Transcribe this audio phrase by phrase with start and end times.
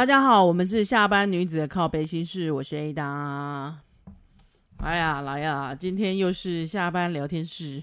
[0.00, 3.74] 大家好，我们是下班女子的靠背心事，我是 Ada。
[4.78, 7.82] 哎呀，来呀，今天又是下班聊天室，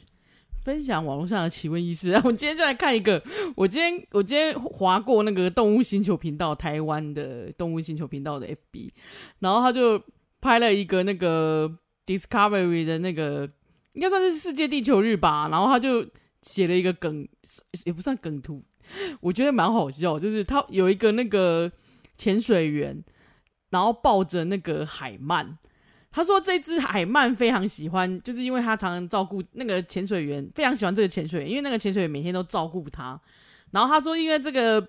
[0.64, 2.14] 分享网络上的奇闻异事。
[2.26, 3.22] 我今天就来看一个，
[3.56, 8.90] 我今天我今天划过那个动物星球频道，台湾的动物星球频道的 FB，
[9.38, 10.02] 然后他就
[10.42, 11.72] 拍了一个那个
[12.08, 13.48] Discovery 的那个，
[13.94, 16.04] 应该算是世界地球日吧，然后他就
[16.42, 17.28] 写了一个梗，
[17.86, 18.64] 也不算梗图。
[19.22, 21.72] 我觉得蛮好笑，就是他有一个那个
[22.18, 23.04] 潜水员，
[23.70, 25.48] 然后抱着那个海鳗。
[26.10, 33.20] 他说这只海鳗非常喜欢，就是因为他常常照顾那个潜水员，非常喜欢这个潜水员，因为那个潜水员每天都照顾他。
[33.72, 34.88] 然后他说，因为这个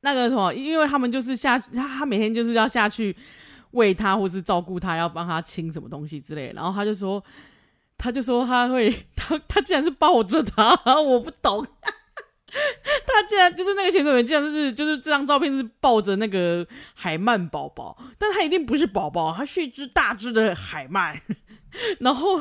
[0.00, 3.14] 那个什么，因为他们就是下他他每天就是要下去
[3.72, 6.52] 喂他，或是照顾他，要帮他清什么东西之类。
[6.56, 7.22] 然后他就说，
[7.96, 11.64] 他就说他会，他他竟然是抱着他，我不懂。
[13.28, 21.16] 竟然就是那个潜水员，竟然就是就是这张照片是抱着那个海鳗宝宝，但他一定不是宝宝，他是一只大只的海鳗，
[22.00, 22.40] 然后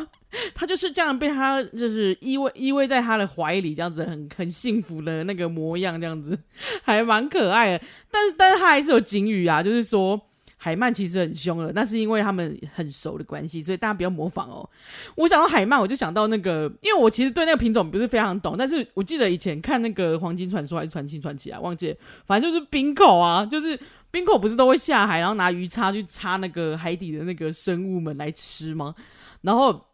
[0.56, 6.38] 他就是这样被他就是依偎依偎在他的怀里，这样子很很幸福的那个模样，这样子
[6.84, 7.86] 还蛮可爱的。
[8.10, 10.22] 但是但是他还是有鲸鱼啊，就是说。
[10.68, 14.70] 海鳗其实很凶的，那是因为他们很熟的关系，所以大家不要模仿哦。
[15.16, 21.95] 我想到海鳗，我就想到那个，因为我其实对那个品种不是非常懂，但是我记得以前看那个《黄金传说》还是《传奇传奇》啊，忘记了，
[22.26, 23.80] 反正就是冰口啊，就是
[24.12, 28.94] 冰口不是都会下海，然后拿鱼叉去插那个海底的那个生物们来吃吗？
[29.40, 29.86] 然后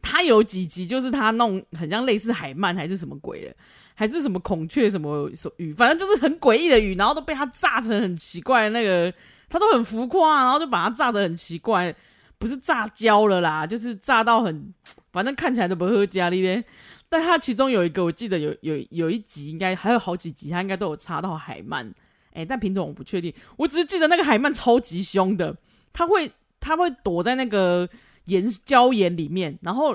[0.00, 3.54] 他有几集就是他弄很像类似海鳗还是什么鬼的，
[3.94, 9.12] 还是什么孔雀什么鱼，反正就是很诡异的鱼，然后都被他炸成很奇怪的那个。
[9.52, 11.94] 他都很浮夸，然后就把它炸得很奇怪，
[12.38, 14.72] 不是炸焦了啦，就是炸到很，
[15.12, 16.64] 反正看起来都不合家里咧。
[17.10, 21.92] 但他其中有一个，我记得有有有一集，应该还有好几集，他应该都有插到海鳗，
[22.32, 23.30] 诶、但品种我不确定。
[23.58, 25.54] 我只是记得那个海鳗超级凶的，
[25.92, 27.86] 他会他会躲在那个
[28.24, 29.94] 盐礁岩里面，然后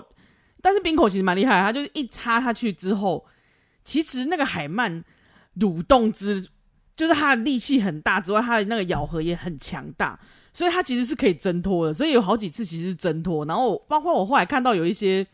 [0.62, 3.25] 但是冰口其实蛮厉害，他就是一插下去之后，
[3.84, 5.03] 其实那个海鳗
[5.57, 6.47] 蠕动之。
[6.97, 10.19] 就是它的力气很大之外，它的那个咬合也很强大，
[10.52, 11.94] 所以它其实是可以挣脱的。
[11.94, 13.46] 所以有好几次其实是挣脱。
[13.46, 15.25] 然后包括我后来看到有一些，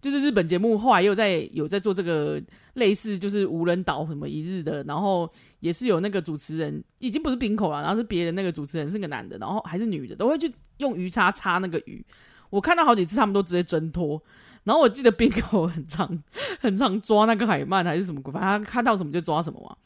[0.00, 2.40] 就是日本节目后来又在有在做这个
[2.74, 5.28] 类似就是无人岛什么一日的，然后
[5.60, 12.04] 也是有那个主持人已经不是冰口了，然后是别的那个主持人是个男的，然后还是女的，都会去用鱼叉插那个鱼。
[12.50, 14.22] 我看到好几次他们都直接挣脱。
[14.64, 16.22] 然后我记得冰口很常
[16.60, 19.76] 很常抓那个海鳗还是什么鬼，反正他看到什么就抓什么嘛。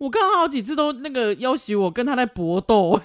[0.00, 2.98] 我看他好几次都那个要挟我跟他在搏斗，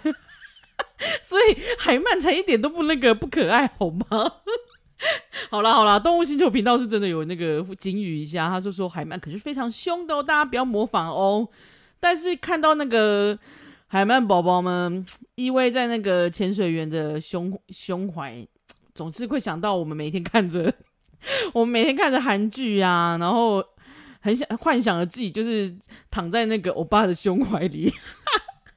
[1.21, 4.05] 所以海鳗才一点都不那个不可爱好吗？
[5.51, 11.45] 好啦好啦，动物星球频道是真的有那个警语一下，他说说海鳗可是非常凶的哦，大家不要模仿哦。
[11.99, 13.37] 但是看到那个
[13.87, 18.47] 海鳗宝宝们依偎在那个潜水员的胸胸怀，
[18.93, 20.73] 总是会想到我们每天看着
[21.51, 23.61] 我们每天看着韩剧啊，然后。
[24.25, 25.71] 很想幻想着自己就是
[26.09, 27.93] 躺在那个欧巴的胸怀里，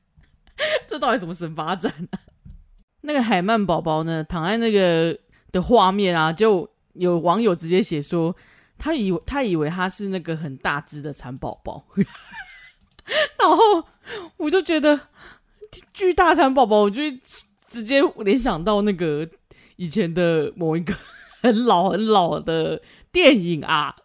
[0.86, 1.90] 这到底怎么神发展、
[3.00, 5.18] 那个海曼宝宝呢，躺在那个
[5.50, 8.36] 的画面啊，就有网友直接写说，
[8.76, 11.86] 他以为他以为他是那个很大只的蚕宝宝，
[13.40, 13.82] 然后
[14.36, 15.00] 我就觉得
[15.94, 17.02] 巨大蚕宝宝，我就
[17.66, 19.26] 直接联想到那个
[19.76, 20.94] 以前的某一个
[21.40, 23.96] 很老很老的电影啊。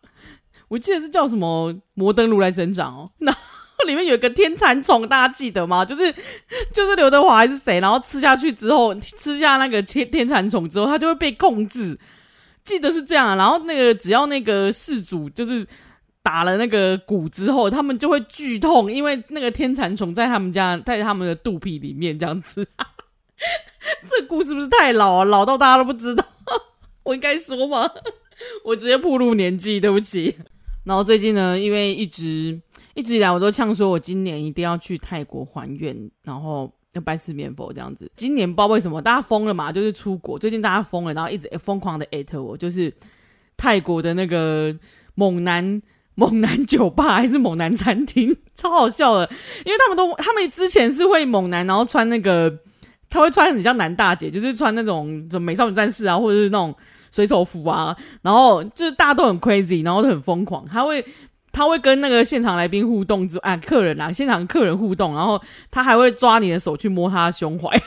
[0.73, 5.85] 我记得是叫什么《摩登如来神掌》哦， 然后里面有一个天蚕虫，大家记得吗？
[5.85, 6.11] 就是
[6.73, 11.99] 就是刘德华还是谁，然后吃下去之后，吃下那个天天蚕虫之后，他就会被控制。
[12.63, 15.63] 记得是这样，然后那个只要那个饲主就是
[16.23, 22.67] 打了那个鼓之后，他们就会剧痛，因为那个天蚕虫在他们家在他们的肚皮里面这样子。
[24.09, 26.25] 这故事不是太老啊，老到大家都不知道？
[27.03, 27.91] 我应该说吗？
[28.65, 30.35] 我直接暴露年纪，对不起。
[30.83, 32.59] 然后最近呢，因为一直
[32.93, 38.11] 一直以来我都呛说，我今年一定要去泰国还愿，然后要拜四面佛这样子。
[38.17, 40.37] 今年不知道为什么大家疯了嘛，就是出国。
[40.37, 42.93] 最近大家疯了，然后一直疯狂的艾特我，就是
[43.55, 44.75] 泰国的那个
[45.15, 45.81] 猛男
[46.15, 49.29] 猛男酒吧还是猛男餐厅， 超好笑的。
[49.65, 52.59] 因为他们都他们之前是会猛男，然后穿那个
[53.09, 56.75] 他会穿很像男大姐，就是穿那种什么美少女战士啊，或者是那种。
[57.13, 60.65] 水手服啊，然后就是大家都很 crazy，然后都很疯狂。
[60.67, 61.05] 他会
[61.51, 65.39] 他会跟那个现场来宾互动之啊，客人啊，现场客人互动，然后
[65.69, 67.69] 他还会抓你的手去摸他的胸怀。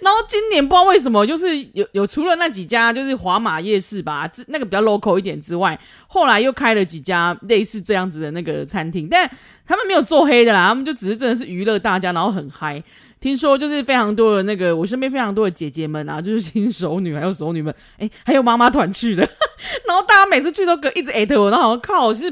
[0.00, 5.78] 然后今年不知道为什么，就是有有除了那几家就是华马夜市吧，那个比较 local 一点之外，
[6.08, 9.30] 后来又开了几家类似这样子的那个餐厅，但
[9.66, 12.82] 他们没有做黑的啦，他们就只是真的是娱乐大家，然后很嗨。
[13.20, 19.22] 听说就是非常多的那个，我身边非常多的姐姐们啊，就是新手女还有熟女们，哎，还有妈妈团去的，
[19.86, 22.24] 然后大家每次去都跟一直艾特我，然后靠，是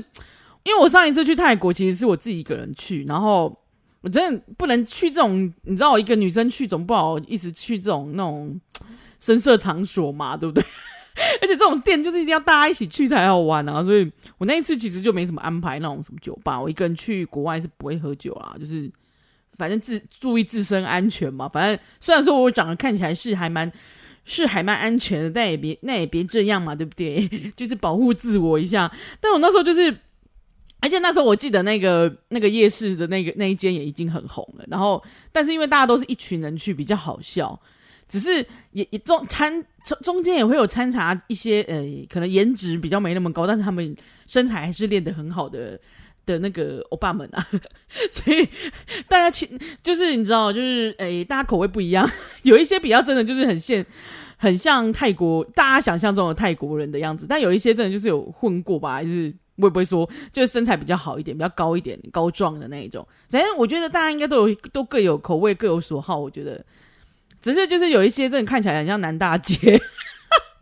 [0.63, 3.57] 因为我上一次去泰国其实是我自己一个人去，然后。
[4.01, 8.59] 我真的不能去这种，你知道，我一个女生去总不好意思去这种那种
[9.19, 10.65] 声色场所嘛，对不对？
[11.43, 14.09] 而且这种店就是一定要大家一起去才好玩啊，所以
[14.39, 18.89] 我那一次其实就没什么安排那种什么酒吧，我一个人去国外是不会喝酒啦，就是
[19.59, 21.49] 反正自注意自身安全嘛。
[21.49, 23.71] 反正虽然说我长得看起来是还蛮
[24.25, 27.29] 是还蛮安全的，但也别那也别这样嘛，对不对？
[27.57, 28.91] 就是保护自我一下。
[29.21, 29.95] 但我那时候就是。
[30.81, 35.03] 而且那时候我记得那个那个夜市的那个那一间也已经很红了，然后
[35.33, 37.61] 但是因为大家都是一群人去，比较好笑，
[38.09, 39.53] 只是也也中掺
[39.85, 43.93] 中中间也会有掺杂一些呃可能颜值比较没那么高，但是他们
[44.29, 45.77] 身材还是练得很好的
[46.33, 47.47] 的那个欧巴们啊，
[48.11, 48.49] 所以
[49.09, 49.49] 大家其
[49.83, 52.09] 就是你知道就是诶大家口味不一样，
[52.45, 53.85] 有一些比较真的就是很现
[54.37, 59.35] 很像泰国大家想象中的泰国人的样子，但有一些真的就是有混过吧，就是。
[59.61, 63.05] 我也不会说，就是身材比较好一点，比较高一点、高壮的那一种。
[63.29, 66.17] 反正我觉得大家应该都有，都各有口味，各有所好。
[66.17, 66.65] 我觉得，
[67.43, 69.81] 只是就是有一些真的看起来很像男大姐，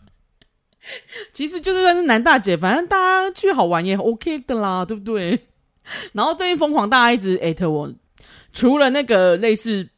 [1.35, 5.41] 其实就是算是男大姐，反正大家去好玩也 OK 的啦，对不对？
[6.13, 7.93] 然后最近疯狂大家一直艾特我，
[8.53, 9.89] 除了那个类似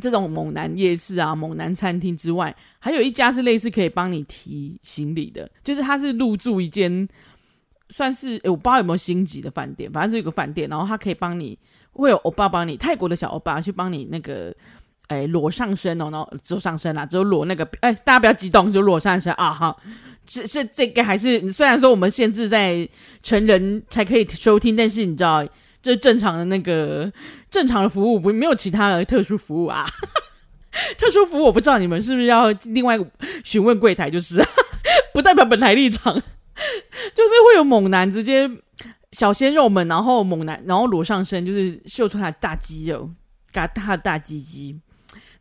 [0.00, 7.08] 这种猛男夜市啊、猛男餐厅之外，还有一家是类似可以帮你提行李的，就是他是入住一间。
[7.94, 11.58] 算是、我不知道有没有星级的饭店，反正是有个饭店，然后他可以帮你，
[11.92, 14.46] 会有欧巴帮你，泰国的小欧巴去帮你那个，
[15.08, 19.76] 诶、欸，裸上身哦，然后只有上身啦，只有裸那个，诶、欸，大家不要激动，就裸上身啊哈，
[20.26, 22.88] 这这这个还是虽然说我们限制在
[23.22, 25.46] 成人才可以收听，但是你知道，
[25.82, 27.12] 这正常的那个
[27.50, 29.86] 正常的服务不没有其他的特殊服务啊，
[30.98, 32.98] 特殊服务我不知道你们是不是要另外
[33.44, 34.42] 询问柜台，就是
[35.12, 36.22] 不代表本台立场。
[37.14, 38.48] 就是会有猛男直接
[39.12, 43.10] 小鲜肉们，然后猛男，然后裸上身，就是秀出他大肌肉，
[43.50, 44.78] 嘎他的大鸡鸡，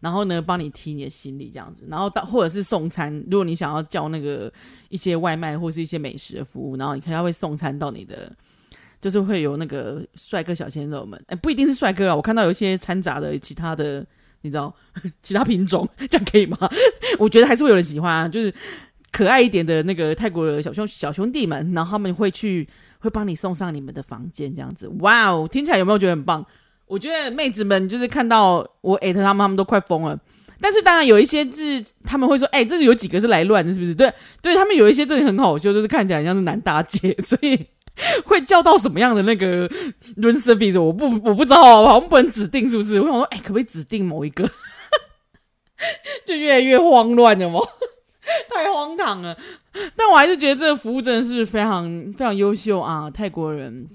[0.02, 4.52] 然后呢，帮你提你的行李这样子，然后到或者是送餐，如果你想要叫那个
[4.90, 8.36] 一些外卖或是一些美食的服务，然后你看他会送餐到你的，
[9.00, 14.06] 就是会有那个帅哥小鲜肉们，哎，不一定是帅哥啊，我看到有一些掺杂的其他的，
[14.42, 14.76] 你知道
[15.24, 16.58] 其他品种， 这样可以吗？
[17.18, 18.54] 我觉得还是会有人喜欢啊，就是。
[19.14, 22.66] 可爱一点的那个泰国的小兄小兄弟们，然后他们会去
[23.00, 26.46] 会帮你送上你们的房间，这样子，哇哦，听起来有没有觉得很棒？
[26.92, 30.20] 我觉得妹子们就是看到我艾特他们，他们都快疯了。
[30.60, 33.96] 但是当然有一些是他们会说，哎、欸，这里有几个是来乱的，是不是？
[33.96, 37.66] 对，对他们有一些真的很好笑，就是看起来像是男大姐，所以
[38.26, 39.70] 会叫到什么样的那个
[40.18, 43.00] service，我不我不知道，好像不能指定，是不是？
[43.00, 44.44] 我想说，哎、欸，可不可以指定某一个？
[46.28, 47.62] 就越来越慌乱了吗？
[48.54, 49.38] 太荒唐了，
[49.96, 53.10] 但我还是觉得这个服务真的是非常非常优秀啊！
[53.10, 53.88] 泰国人，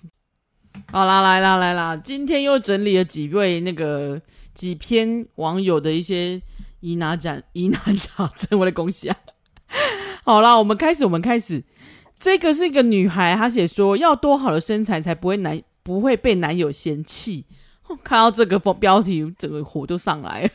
[0.92, 4.20] 好啦，来啦来啦，今天又整理了几位那个
[4.54, 6.40] 几篇网友的一些
[6.80, 9.16] 疑难杂疑难杂症，我的恭喜啊！
[10.24, 11.62] 好啦，我们开始，我们开始，
[12.18, 17.44] 这个是一个女孩，她写说要多好的身材才不会男不会被男友嫌弃。
[18.02, 20.48] 看到这个标题，整个火就上来了。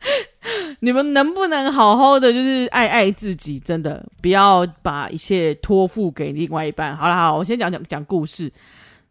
[0.80, 3.58] 你们能不能好好的就是爱爱自己？
[3.58, 6.96] 真的不要把一切托付给另外一半。
[6.96, 8.50] 好了，好，我先讲讲讲故事。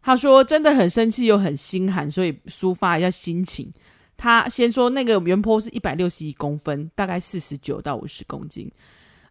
[0.02, 3.72] 他说真的很生气又很心寒，所以抒发一下心情。
[4.16, 8.70] 他先说那个原坡是一百六十一公分，大概四十九到五十公斤，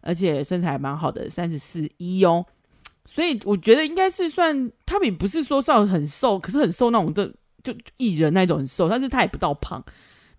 [0.00, 2.44] 而且身材蛮好的，三十四一哦。
[3.06, 9.84] 所以我觉得应该是算他也不是说少很瘦，可是很瘦那种的，就艺人那种很瘦，但是他也不到胖。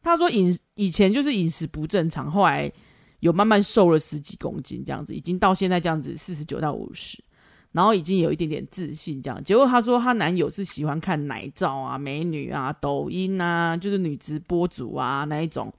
[0.01, 2.71] 他说饮以前就是饮食不正常，后来
[3.19, 7.23] 有慢慢瘦了十几公斤，这样子已经到现在这样子四十九到五十，
[7.71, 9.43] 然后已经有一点点自信这样。
[9.43, 15.73] 结果她说她男友是喜欢看奶照啊、美女啊、抖音啊，就是女直播主啊那一种，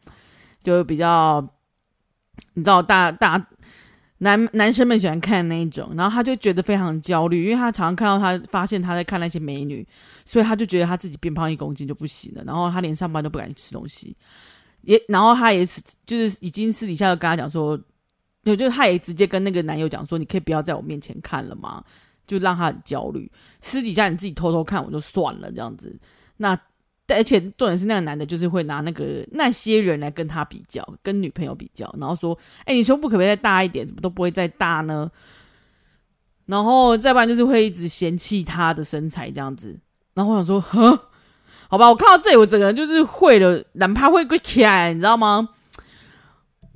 [0.63, 1.47] 就比较
[2.55, 3.47] 你知道大大。
[4.19, 9.85] 男男生们喜欢看那一种，然后她就觉得非常焦虑，因为她常常看到他发现他在看那些美女，
[10.25, 14.17] 所以他就觉得他自己变胖一公斤就不行了，然后他连上班都不敢吃东西，
[14.83, 17.77] 也然后他也是就是已经私底下就跟他讲说，
[18.45, 21.83] 就就他也直接跟那个男友讲说，你可以不要在我面前看了吗？
[22.27, 23.31] 就让他很焦虑，
[23.61, 25.95] 私底下你自己偷偷看我就算了这样子。
[26.37, 26.59] 那
[27.09, 33.87] 而且重点是那个男的，就是会拿那个那些人来跟他比较，跟女朋友比较，然后说：“哎，你胸部可不可以再大一点？
[33.87, 35.11] 怎么都不会再大呢？”
[36.47, 39.79] 然后再不然就是会一直嫌弃他的身材这样子。
[40.15, 40.99] 然后我想说：“哼，
[41.69, 45.51] 好吧，我看到这里，我整个人就是会了，哪怕会跪起来，你知道吗？”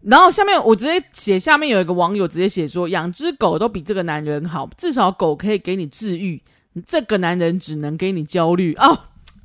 [0.08, 6.40] 然后下面我直接写，下面有一个网友直接写说：“养只狗都比这个男人好，至少狗可以给你治愈，
[6.86, 8.96] 这个男人只能给你焦虑。”哦，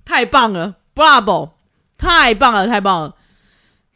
[0.06, 1.50] 太棒了，Bravo，
[1.98, 3.16] 太棒了，太棒了！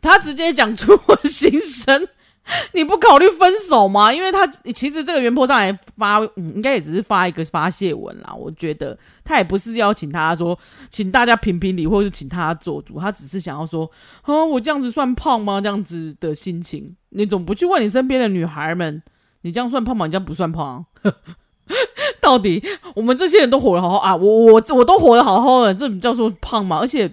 [0.01, 2.07] 他直接讲出我心声。
[2.74, 4.14] 你不考虑分手吗？
[4.14, 8.32] 因为他其实这个原坡上来发，嗯，应该也只是发一个发泄文啦。
[8.34, 10.58] 我觉得他也不是邀请他说，
[10.92, 13.90] 请大家评评理，或者是请他做主，他只是想要说，
[14.22, 15.60] 哼，我这样子算胖吗？
[15.60, 19.02] 这样子的心情，你总不去问你身边的女孩们，
[19.42, 20.06] 你这样算胖吗？
[20.06, 20.86] 你这样不算胖？
[22.22, 24.16] 到底我们这些人都活得好好啊？
[24.16, 26.78] 我我我都活得好好的，这叫做胖吗？
[26.80, 27.12] 而且。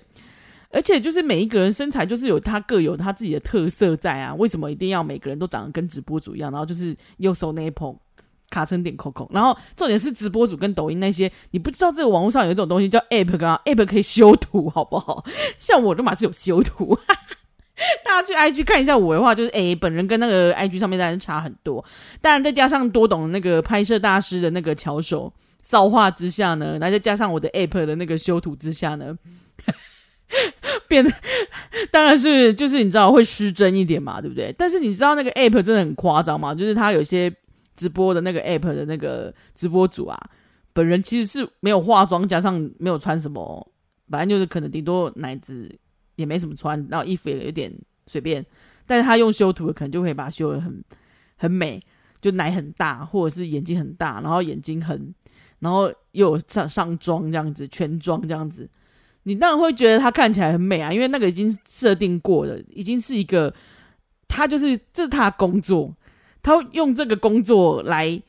[0.73, 6.51] 而且就是每一个人身材就是有他各有他自己的特色在啊，为什么一定要每个人都长得跟直播主一样？
[6.51, 7.95] 然后就是右手那一捧
[8.51, 15.25] 卡成点扣扣，然后重点是直播主跟抖音那些，你不知道这个网络上有一种东西叫 app，刚 app 可以修图，好不好？
[15.57, 16.99] 像我都嘛是有修图，
[18.05, 21.85] 大家去 IG 看一下我的话，就是诶、本人跟那个 IG 上面当然差很多，
[22.21, 29.17] 当然再加上多懂那个拍摄大师的那个巧手造化之下呢，然后再加上我的 app 的那个修图之下呢。
[30.89, 31.11] 变得
[31.91, 34.55] 当然是就是你知道会失真一点嘛，对不对？
[34.57, 36.55] 但是你知道那个 app 真的很夸张嘛？
[36.55, 37.33] 就是他有些
[37.77, 40.19] 直播的那个 app 的那个直播主啊，
[40.73, 43.73] 本人其实是没有化妆，加上没有穿什么，
[44.09, 45.71] 反正就是可能顶多奶子
[46.17, 47.73] 也没什么穿，然后衣服也有点
[48.07, 48.45] 随便，
[48.87, 50.83] 但是他用修图可能就可以把它修得很
[51.37, 51.81] 很美，
[52.21, 55.15] 就奶很大，或者是眼睛很大，然后眼睛很，
[55.59, 58.69] 然后又上上妆这样子，全妆这样子。
[59.25, 63.55] 你当然会觉得她看起来很美啊，因为那个已经设定过了，已经是一个，
[64.27, 65.95] 她就是这是她的工作，
[66.43, 68.21] 她用这个工作来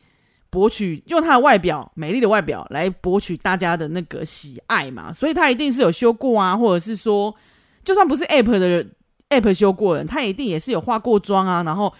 [0.51, 7.33] 博取，用她的外表美丽的外表来博取大家的那个喜爱嘛，所以她一定是有修过啊，或者是说，
[7.83, 8.91] 就算不是 App 的人
[9.29, 11.91] App 修过人，她一定也是有化过妆啊，然后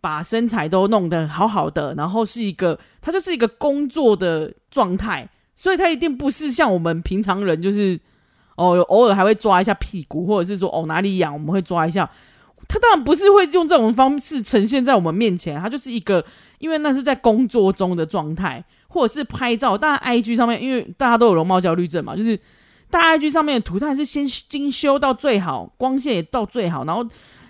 [0.00, 8.00] 把身材都弄得好好的，然后是一个，她就是一个工作的状态，所以她一定不是像我们平常人就是。
[8.60, 12.08] 哦，偶尔还会抓一下屁股，或者是说哦哪里痒，我们会抓一下。
[12.68, 16.24] 他当然不是会用这种方式呈现在我们面前，他就是一个，
[16.58, 19.76] 因为那是在工作中的状态，或者是拍照。
[19.76, 22.38] 但，IG 上面因为大家都有容貌焦虑症嘛，就是
[22.90, 27.04] 大 IG 上面的图，它还是先精修到最好，光线也到最好，然后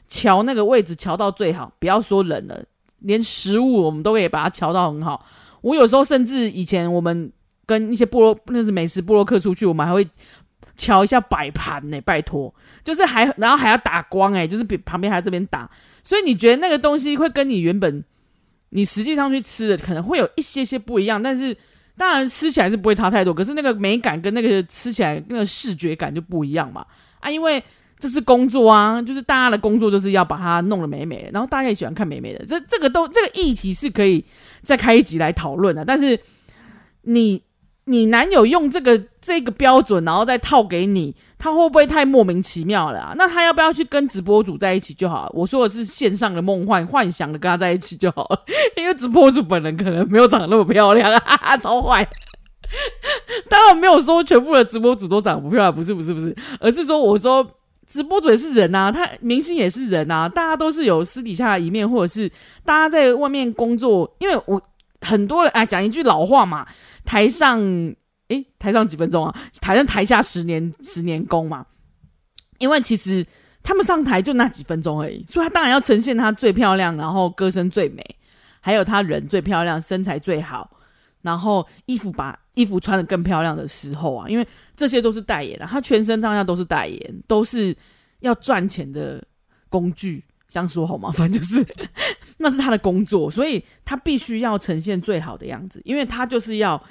[0.09, 1.71] 调那个位置调到最好。
[1.79, 2.65] 不要说人了，
[3.01, 5.27] 连食物我们都可以把它调到很好。
[5.61, 7.31] 我有时候甚至以前我们
[7.67, 10.07] 跟一些部落那是美食部落客出去，我们还会。
[10.81, 15.71] 瞧一下摆盘呢，拜托，就是还然后还要打光哎，就是比旁边还要这边打，
[16.03, 18.03] 所以你觉得那个东西会跟你原本
[18.71, 21.55] 你实际上去吃的可能会有一些些不一样，但是
[21.99, 26.87] 当然吃起来是不会差太多，可是那个美感跟那个吃起来那个视觉感就不一样嘛。
[27.21, 27.63] 啊，因为
[27.99, 34.25] 这是工作啊，就是大家的工作就是要把它弄得美美的，然后大家也喜欢看美美的，这这个都这个议题是可以
[34.63, 36.19] 再开一集来讨论的，但是
[37.03, 37.43] 你。
[37.91, 43.13] 你男友用这个这个标准，然后再套给你，他会不会太莫名其妙了？
[43.17, 45.29] 那他要不要去跟直播主在一起就好？
[45.35, 48.41] 我说的是线上的梦幻幻想的，跟他在一起就好了，
[48.79, 52.09] 因为直播主本人可能没有长那么漂亮啊， 超坏。
[53.51, 57.45] 当然没有说全部的直播主都长不漂亮，不是不是不是，而是说我说
[57.89, 62.31] 直播主也是人啊，他明星也是人啊，大家都是有私底下的一面，或者是
[62.65, 64.63] 大家在外面工作，因为我。
[65.01, 66.67] 很多人啊，讲一句老话嘛，
[67.05, 67.61] 台上
[68.29, 71.67] 诶，台上几分钟啊，台上台下十年十年功嘛。
[72.59, 73.27] 因为其实
[73.63, 78.05] 他们上台就那几分钟而已，所以他当然要呈现他最漂亮，然后歌声最美，
[78.61, 80.71] 还有他人最漂亮，身材最好，
[81.23, 87.75] 然后衣服把衣服穿得更漂亮的时候啊，因为这些都是代言啊，他全身上下都是代言，都是
[88.21, 89.25] 要赚钱的
[89.71, 90.23] 工具。
[90.51, 91.13] 这样说好吗？
[91.13, 91.65] 反正就是，
[92.37, 96.83] 那是他的工作，所以他必须要呈现最好的样子，因为他就是要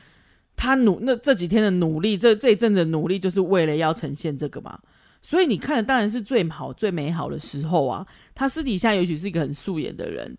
[0.56, 4.80] 他努那这几天的努力，这这一阵的努力，就是为了要呈现这个嘛。
[5.22, 8.08] 所以你看的当然是最好、最美好的时候啊。
[8.34, 10.34] 他私底下也许是一个很素颜的人，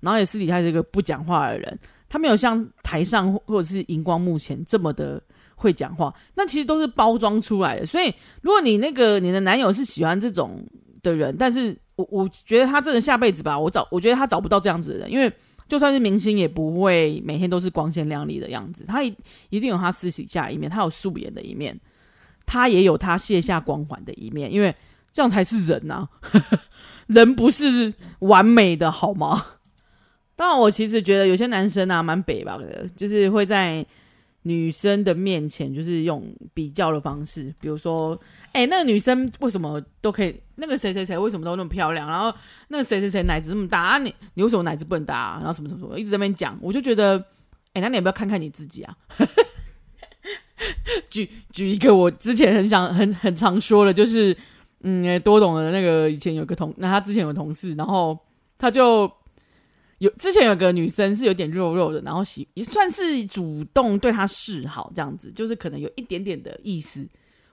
[0.00, 5.22] 然后也私底下是一个不讲话的人，他没有像台上或者是荧光幕前这么的
[5.54, 7.84] 会讲话，那其实都是包装出来的。
[7.84, 8.10] 所以
[8.40, 10.66] 如果你那个你的男友是喜欢这种
[11.02, 11.76] 的人，但是。
[12.10, 15.32] 我我觉得他真的下辈子吧，我找我觉得他找不到这样子的人，因为
[15.68, 19.14] 就算是明星，也不会每天都是光鲜亮丽的样子，他一
[19.50, 21.78] 一定有他私底下一面，他有素颜的一面，
[22.44, 24.74] 他也有他卸下光环的一面，因为
[25.12, 26.08] 这样才是人呐、啊，
[27.08, 29.46] 人不是完美的好吗？
[30.36, 32.58] 当然，我其实觉得有些男生啊，蛮北吧，
[32.96, 33.84] 就是会在
[34.42, 38.18] 女生的面前，就是用比较的方式，比如说，
[38.52, 40.34] 哎、那个女生为什么都可以？
[40.56, 42.08] 那个谁谁谁为什么都那么漂亮？
[42.08, 42.34] 然后
[42.68, 43.98] 那谁谁谁奶子这么大啊？
[43.98, 45.38] 你你为什么奶子不能大、啊？
[45.38, 47.24] 然后什么什么什么，一直在那边讲，我就觉得，
[47.74, 48.96] 哎、那你要不要看看你自己啊？
[51.08, 54.36] 举举一个我之前很想很很常说的，就是，
[54.82, 58.18] 嗯，多懂的那个以前有个同，那他之前有个同事，然后
[58.58, 59.10] 他就。
[60.02, 67.06] 有之前有个女生是有点肉肉的，然后喜也算是主动对他示好，这样子就是可能有一点点的意思，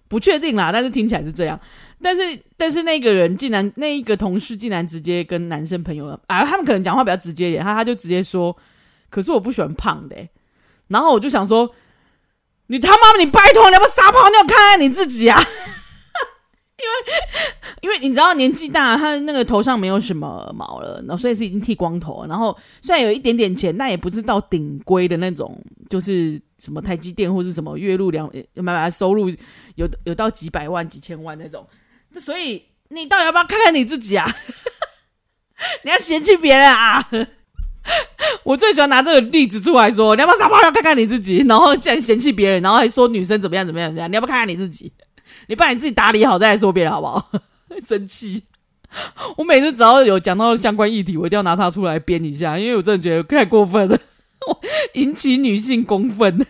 [0.07, 1.59] 不确定啦，但是听起来是这样。
[2.01, 8.57] 但是但是那个人竟然那一个同事竟然直接跟男生朋友啊，他们可能讲话比较直接一点，他他就直接说，
[9.11, 10.15] 可是我不喜欢胖的。
[10.87, 11.71] 然后我就想说，
[12.65, 15.39] 你他妈你拜托你要不要撒泡尿看看你自己啊？
[17.81, 17.99] 因为。
[17.99, 22.25] 你知道年纪大，他那个头上没有什么毛了，然后所以是已经剃光头。
[22.29, 29.29] 然后虽然有一点点钱，但也不是到顶规的那种，就是什么台积电或是什么月入两买买收入
[29.75, 31.67] 有有到几百万、几千万那种。
[32.17, 34.33] 所以你到底要不要看看你自己啊？
[35.83, 37.05] 你要嫌弃别人啊？
[38.43, 41.39] 我最喜欢拿这个例子出来说，你要不要撒泡尿看看你自己？
[41.49, 44.09] 然后竟然嫌弃别人，然后还说女生怎么样怎么样怎么样？
[44.09, 44.91] 你要不要看看你自己？
[45.47, 47.29] 你把你自己打理好再来说别人好不好？
[47.85, 48.43] 生气！
[49.37, 53.99] 我每次只要有讲到相关议题，我一定要拿它出来编一下，因为我真的觉得太过分了，
[54.95, 56.45] 引起女性公愤。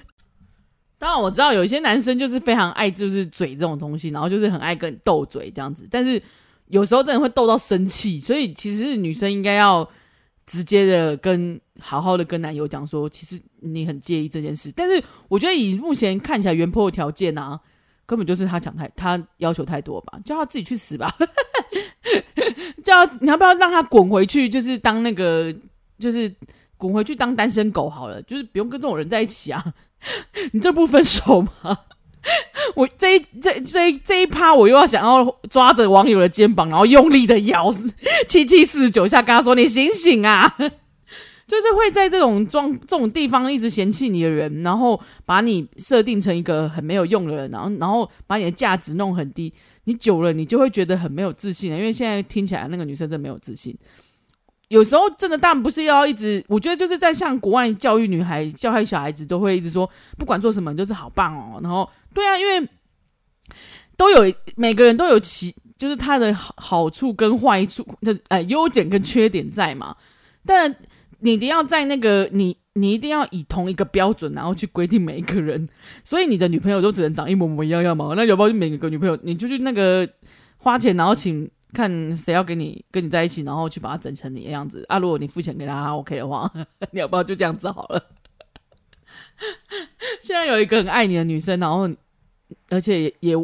[0.98, 6.22] 当然我知道有一些男生就是非常爱就是嘴这种东西，然后就是很爱跟你斗嘴这样子，但是
[6.68, 9.90] 有时候真的会斗到生气，所以其实女生应该要
[10.48, 14.72] 直接的跟好好的跟男友讲说，其实你很介意这件事。
[14.74, 17.60] 但是我觉得以目前看起来原 PO 的条件啊。
[18.10, 21.16] 根本就是他讲太，他要求太多吧，叫他自己去死吧，
[22.84, 25.54] 叫你要不要让他滚回去，就是当那个，
[26.00, 26.34] 就是
[26.76, 29.64] 滚回去当单身狗好了，就是不用跟这种人在一起啊，
[30.54, 31.78] 你这不分手吗？
[32.76, 37.72] 我这一这这一这一趴，我又要想要抓着网友的肩膀，然后用力的摇
[38.28, 40.58] 七七四十九下，跟他说：“你醒醒啊！”
[41.50, 49.52] 就是会在这种装这种地方一直嫌弃你的人，然后把你设定成一个很没有用的人，然后然后把你的价值弄很低，
[49.86, 51.78] 你久了你就会觉得很没有自信了。
[51.78, 53.76] 因为现在听起来那个女生真没有自信，
[54.68, 61.60] 有时候真的但不是要一直，我觉得就是在像国外教育女孩、教育小孩子都会一直说，不管做什么你都是好棒哦。
[61.64, 62.70] 然后对啊，因为
[63.98, 69.96] 都有每个人都有其就是他的好好处跟坏处，就呃优点跟缺点在嘛，
[70.46, 70.76] 但。
[71.22, 75.68] 你一定要在那个你，你一定要以同一个标准，然后去规定每一个人。
[76.04, 78.14] 所以你的女朋友都只能长一模模一样样嘛？
[78.16, 80.08] 那要不要每个女朋友，你就去那个
[80.58, 84.98] 花钱，然后请看谁要跟你跟你在一起，然后去把它整成你的样子啊？
[84.98, 86.52] 如果你付钱给他，OK 的话，
[86.92, 88.02] 你要不要就这样子好了？
[90.22, 91.90] 现在有一个很爱你的女生，然后
[92.70, 93.36] 而且也也，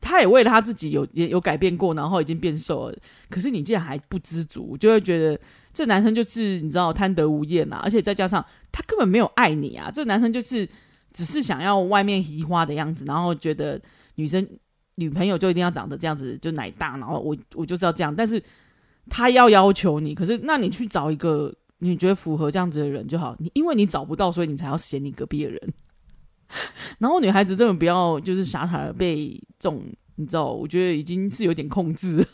[0.00, 2.96] 她也为了她自己有也有改变过，然后已经变瘦了。
[3.28, 5.40] 可是你竟然还不知足，就会觉得。
[5.74, 9.90] 这男生就是你知道贪得无厌、啊，而且再加上他根本没有爱你啊！
[9.90, 10.66] 这男生就是
[11.12, 13.78] 只是想要外面移花的样子，然后觉得
[14.14, 14.48] 女生
[14.94, 18.14] 女朋友就一定要长得这样子，就奶大，然后我我就是要这样。
[18.14, 18.40] 但是
[19.10, 23.34] 他要要求你，可是那你去找一个你觉得符合这样子的人就好。
[23.40, 25.74] 你因为你找不到，所以你才要嫌你隔壁的人。
[26.98, 29.82] 然后女孩子真的不要就是傻傻的被这种
[30.14, 32.24] 你知道，我觉得已经是有点控制。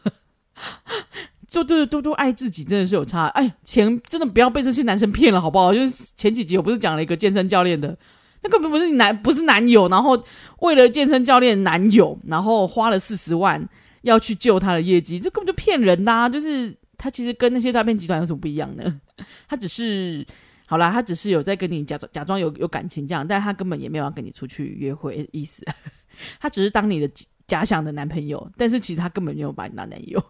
[1.51, 5.75] 就对对多多爱自己真的是有差，哎，钱真的不要被这些男生骗了，好不好？
[5.75, 7.99] 就是前几集我不是讲了一个健身教练的，
[8.43, 10.23] 那根本不是你男，不是男友，然后
[10.61, 13.69] 为了健身教练男友，然后花了四十万
[14.03, 19.01] 要去救他的业绩，这根本就骗人呐、就是他其实跟那些诈骗集团有什么不一样呢？
[19.49, 20.25] 他只是
[20.67, 25.65] 好啦，他只是有在跟你假装假装有有感情这样，但他根本也没有要跟你出去约会意思，
[26.39, 27.11] 他只是当你的
[27.49, 30.23] 假想的男朋友，但是其实他根本没有把你当男友。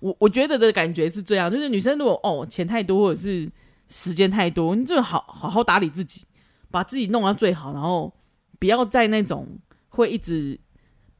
[0.00, 3.48] 我我觉得的感觉是这样，就是女生如果哦钱太多或者是
[3.88, 6.22] 时间太多，你就好好好打理自己，
[6.70, 8.12] 把自己弄到最好，然后
[8.58, 9.46] 不要在那种
[9.90, 10.58] 会一直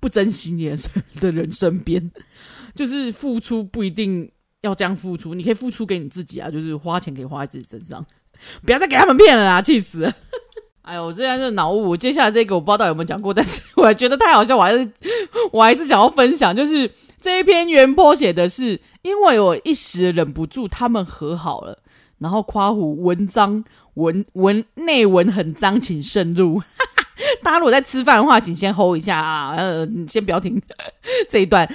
[0.00, 0.76] 不珍惜你的
[1.20, 2.10] 的人身边，
[2.74, 4.30] 就是付出不一定
[4.62, 8.04] 要这样付出，你可以付出给你自己啊，就是花钱可以花在自己身上，
[8.64, 10.10] 不要再给他们骗了啦，气死！
[10.80, 11.94] 哎呦，我这样是脑雾。
[11.94, 14.90] 接下来这个我不知道有没有讲过，但是我还觉得太好笑，我还是
[15.52, 16.90] 我还是想要分享，就是。
[17.20, 21.78] 这一篇原 po 写的是，因为我一时忍不住，他们和好了，
[22.18, 23.62] 然后夸胡文章
[23.94, 26.62] 文文内文很脏，请慎入。
[27.44, 30.60] 大家如果在吃饭的话，请先 hold 一下啊，呃，你先不要听
[31.28, 31.70] 这一段。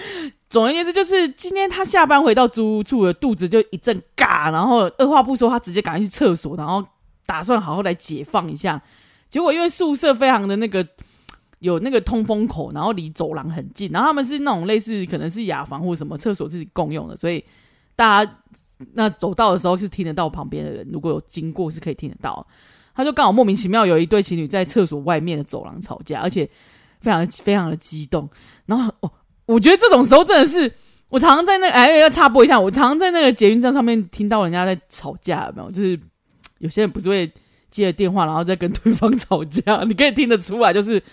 [0.49, 6.83] 总而言之，就是今天他下班回到租屋处的肚子就一阵嘎，然后二话不说，他直接赶去厕所，然后
[7.25, 8.81] 打算好好来解放一下。
[9.29, 10.85] 结果因为宿舍非常的那个
[11.65, 17.43] 有那个通风口，然后离走廊很近，然后他们是那种类似可能是雅房或什么厕所自己共用的，所以
[17.95, 18.31] 大家
[18.93, 22.45] 那走道的时候是听得到旁边的人，如果有经过是可以听得到。
[22.97, 26.49] 他就刚好莫名其妙有一对情侣在厕所外面的走廊吵架，而且
[27.01, 28.29] 非常非常的激动。
[28.65, 29.11] 然后哦，
[29.45, 30.71] 我觉得这种时候真的是，
[31.09, 35.69] 我常常在那个，哎，要插播一下，我常常在那个捷运站上面听到人家在吵架，有没有？
[35.71, 35.99] 就是
[36.59, 37.29] 有些人不是会
[37.69, 41.03] 接了电话，然后再跟对方吵架，你可以听得出来，就是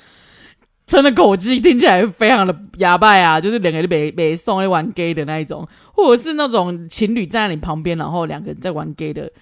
[0.92, 9.32] 真的口气听起来非常的哑巴啊，就是两个人被被送来玩 gay 的那一种，或者是那种情侣站在你旁边，然后两个人在玩 gay 的。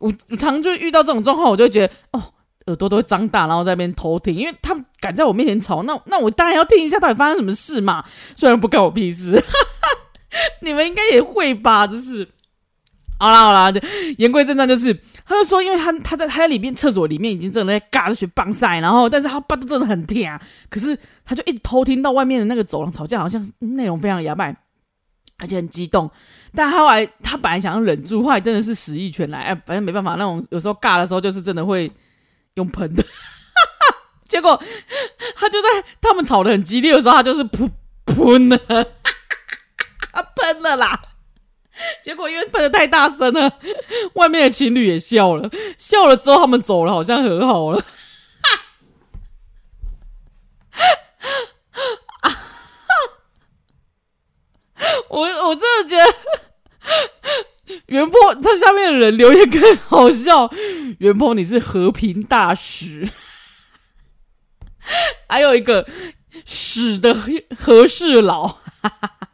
[0.00, 2.20] 我常就遇到这种状况，我就觉得哦，
[2.66, 8.04] 耳朵都会张大，然后在那边偷听，因为他们敢在我面前吵，那那我当然要听一下到底发生什么事嘛。
[8.34, 9.40] 虽然不关我屁事，
[10.62, 11.86] 你们应该也会吧？
[11.86, 12.26] 就是
[13.20, 13.72] 好啦好啦，
[14.18, 14.92] 言归正传，就是
[15.26, 24.56] 他就说，因为他他在他在里面厕所里面已经正在尬着学棒赛，然后但是他爸都真的很甜，可是他就一直偷听到外面的那个走廊吵架，好像内容非常牙白。
[25.42, 26.10] 而且很激动，
[26.54, 31.90] 但后来他本来想要忍住，后来真的是死意全来，哎，反正没办法，那种有时候尬的时候就是真的会
[32.56, 33.02] 用喷的，
[34.28, 34.62] 结果
[35.34, 37.70] 他就在他们吵得很激烈的时候，他就是噗
[38.04, 38.58] 喷了，
[40.12, 41.00] 他喷了啦，
[42.02, 43.58] 结果因为喷的太大声了，
[44.14, 47.82] 外面的情侣也笑了，笑了之后他们走了，好像和好了。
[55.10, 56.14] 我我真的觉得
[57.86, 60.50] 袁波他下面的人留言更好笑，
[60.98, 63.06] 袁波你是和平大使，
[65.28, 65.86] 还有一个
[66.46, 67.14] 屎的
[67.58, 68.60] 和事佬，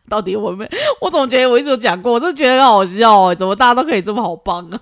[0.09, 0.69] 到底我没
[1.01, 4.81] 我总觉得我一直有讲过，我真的觉得很好笑哎，怎么大家都可以这么好棒啊？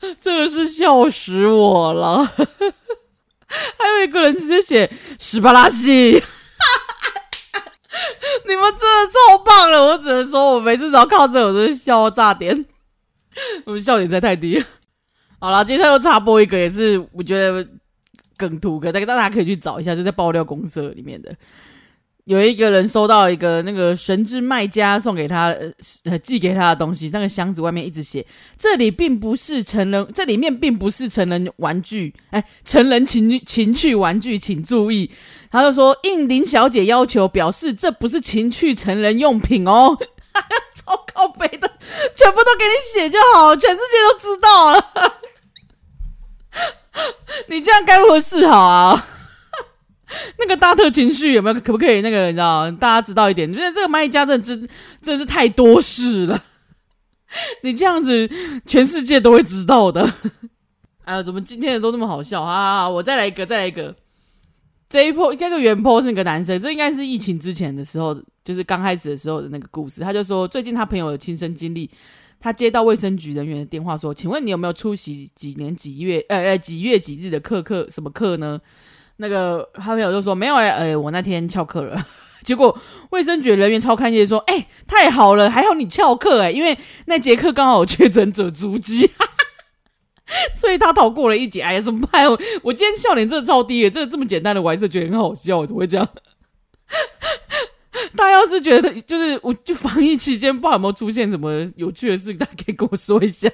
[0.20, 2.24] 真的是笑死我了！
[2.26, 6.12] 还有一个人直接写屎巴拉西。
[8.46, 9.84] 你们真的超棒了！
[9.84, 12.64] 我只能说，我每次只要看到这，我都笑炸点。
[13.64, 14.64] 我们笑点在太低。
[15.38, 17.68] 好了，今天又插播一个，也是我觉得
[18.36, 21.34] 梗图，可大家可以去找一下，就在爆料公社里面的。
[22.30, 25.52] 有一个人收到一个那个神之卖家送给他
[26.22, 28.24] 寄给他的东西，那个箱子外面一直写
[28.56, 35.10] ：“这里并不是成人，这里面并不是成人玩具，哎，成人情情趣玩具，请注意。”
[35.50, 39.98] 他就说：“应林小姐要求，表示这不是情趣成人用品哦。
[40.72, 41.68] ”超靠北的，
[42.14, 44.84] 全部都给你写就好，全世界都知道了。
[47.50, 49.08] 你这样该如何是好啊？
[50.50, 51.54] 个大特情绪有没有？
[51.60, 52.70] 可不可以那个你知道？
[52.72, 54.68] 大家知道一点，因为这个卖家真的真
[55.00, 56.44] 真的是太多事了。
[57.62, 58.28] 你这样子，
[58.66, 60.12] 全世界都会知道的。
[61.04, 62.88] 哎呀，怎么今天的都那么好笑啊？
[62.88, 63.94] 我再来一个，再来一个。
[64.88, 70.00] 这一波这个原 po 是个男生，这应该是疫情之前的时候，就是刚开始的时候的那个故事。
[70.00, 71.88] 他就说，最近他朋友有亲身经历，
[72.40, 78.60] 他接到卫生局人员的电话说：“请问你有没有出席几年几月呃呃几月几日的课课什么课呢？”
[79.20, 82.06] 那个他朋友就说没有哎、欸，哎、我那天翘课了。
[82.42, 82.76] 结果
[83.10, 89.10] 卫生局人员超开心说，哎、太好了，还好你翘课哎，因为那节课刚好有确诊者足迹，
[90.56, 91.60] 所以他逃过了一劫。
[91.60, 92.26] 哎呀，怎么办？
[92.26, 96.08] 我我今天笑点真的超低的，这个这么简单的，我还是觉得很好笑，怎么会这样？
[98.16, 103.50] 大家要是觉得就是我就防疫期间不知道有没有出现什么有趣的事，大家可以跟我说一下。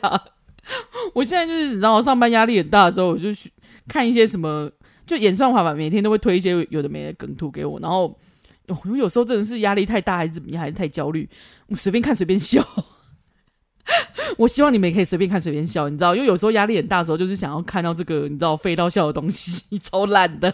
[1.13, 3.51] 我现在就是你知道，我上班压力很大的时候，我就去
[3.89, 4.71] 看一些什么。
[5.07, 8.19] 就演算法吧，每天都会推一些有的没的梗图给我，然后
[8.66, 11.29] 我有时候真的是压力太大，还是怎么样，还是太焦虑，
[11.69, 12.66] 我随便看随便笑。
[14.37, 20.53] 我希望你们也可以随便看随便笑，你知道，因为有时候压力很大的时候，就是想要看到这个你知道废到笑的东西， 超烂的。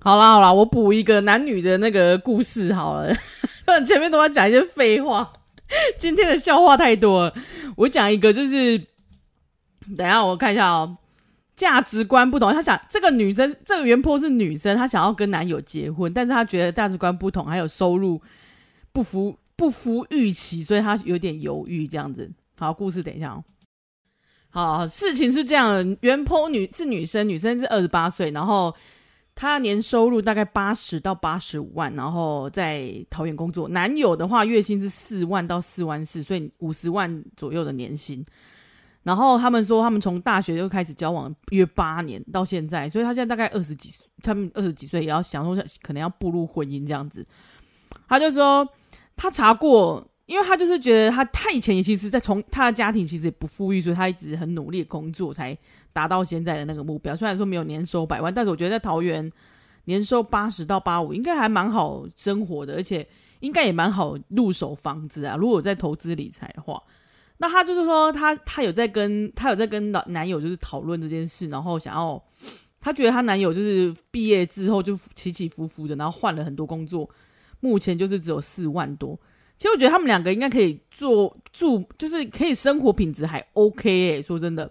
[0.00, 3.14] 好啦好啦，我补一个男女的那个故事好了，
[3.86, 5.30] 前面都要讲一些废话，
[5.98, 7.34] 今天的笑话太多了，
[7.76, 8.78] 我讲一个就是，
[9.96, 10.96] 等一下我看一下哦。
[11.56, 18.20] 价值观不同，她想这个女生，这个原坡是女生，她想要跟男友结婚，但是她觉得价值观不同，还有收入
[18.92, 22.30] 不符不符预期，所以她有点犹豫这样子。
[22.58, 23.44] 好，故事等一下哦。
[24.50, 28.74] 好，事情是这样，原 PO 女是女生，女生是二十八岁，然后
[29.34, 33.68] 她年收入大概八十到八十五万，然后在桃园工作。
[33.68, 38.24] 男友的话月薪是四万到四万四，所以五十万左右的年薪。
[39.04, 43.90] 然后他们说，他们从大学就开始交往，约八年到现在，所以他现在大概二十几，
[44.22, 47.22] 他们二十几岁也要想说，可能要步入婚姻这样子。
[48.08, 48.66] 他就说，
[49.14, 55.54] 他查过，因为他就是觉得他他以前也其实，在从他的家庭其实也不富裕，所以他一直很努力工作，才
[55.92, 57.14] 达到现在的那个目标。
[57.14, 59.30] 虽然说没有年收百万，但是我觉得在桃园
[59.84, 63.06] 年收八十到八五应该还蛮好生活的，而且
[63.40, 65.36] 应该也蛮好入手房子啊。
[65.36, 66.82] 如果在投资理财的话。
[67.38, 72.22] 那他就是说他，他他有在跟他有在跟男男友就是讨论这件事，然后想要，
[72.80, 77.10] 他觉得他男友就是毕业之后就起起伏伏的，然后换了很多工作，
[77.58, 79.18] 目前就是只有四万多。
[79.58, 84.70] 其实我觉得他们两个应该可以做住，就是可以生活品质还 OK 诶、说真的。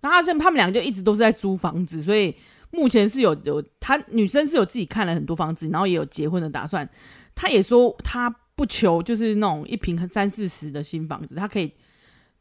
[0.00, 2.34] 那他这他们两个就一直都是在租房子，所以
[2.72, 6.88] 目前是有有他女生是有自己看了很多房子，然后也有结婚的打算。
[7.34, 11.72] 他也说他不求就是那种一平三四十的新房子，他可以。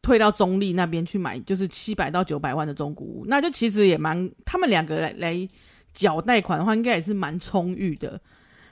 [0.02, 5.48] 退到中立那边去买，就是七百到九百万的中古屋，那就其实也蛮，他们两个来来
[5.94, 8.20] 缴贷款的话，应该也是蛮充裕的。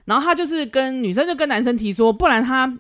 [0.06, 2.80] 然后他就是跟女生就跟男生提说，不然他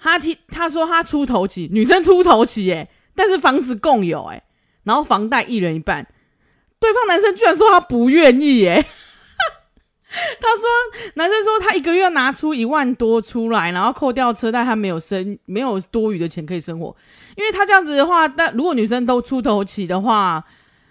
[0.00, 4.42] 他提他说他出头起，女生出头起耶，但是房子共有哎，
[4.82, 6.06] 然后房贷一人一半，
[6.80, 8.84] 对方男生居然说他不愿意耶。
[10.40, 16.94] 他说：“男生说他一个月拿出一万多出来，然后扣掉车贷，他没有生没有多余的钱可以生活。
[17.34, 20.44] 因为他这样子的话，但如果女生都出头起的话，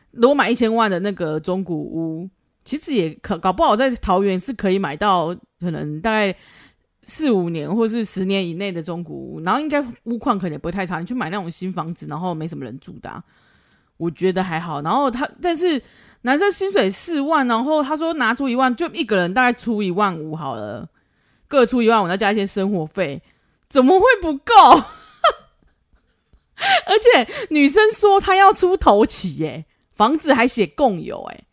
[0.09, 2.27] 如果买一千万的那个中古屋，
[2.65, 6.35] 其实也可搞不好在桃园是可以买到，可能大概
[7.03, 10.99] 四五年或是十年以内的中古屋，然后应该屋况可能也不会太差。
[10.99, 13.23] 你去买那种新房子，然后没什么人住的，
[13.97, 14.81] 我觉得还好。
[14.81, 15.79] 然后他，但是。”
[16.23, 20.87] 男生薪水四万，然后他说拿出一万，就一个人大概出一万五好了，
[21.47, 23.21] 各出一万五，再加一些生活费，
[23.67, 24.53] 怎么会不够？
[26.85, 31.43] 而且女生说她要出头期耶，房子还写共有哎，